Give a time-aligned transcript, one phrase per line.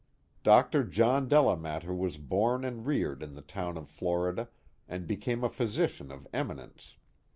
[0.41, 0.83] Dr.
[0.83, 4.49] John Delamater was born and reared in the town of Florida,
[4.89, 6.95] and became a physician of eminence.